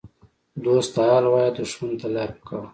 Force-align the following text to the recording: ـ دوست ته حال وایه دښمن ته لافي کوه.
ـ 0.31 0.63
دوست 0.65 0.89
ته 0.93 0.99
حال 1.09 1.25
وایه 1.29 1.51
دښمن 1.57 1.91
ته 2.01 2.07
لافي 2.15 2.39
کوه. 2.47 2.67